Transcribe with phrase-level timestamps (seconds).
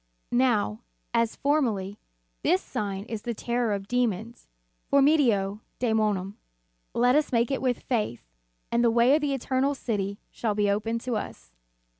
[0.31, 0.81] Now,
[1.13, 1.99] as formerly,
[2.41, 4.47] this sign is the terror of demons,
[4.91, 6.37] formido dczmonum.
[6.95, 8.23] Let us make it with faith,
[8.71, 11.51] and the way to the eternal City shall be opened to us.